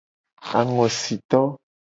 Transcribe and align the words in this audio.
Angosito. 0.59 1.41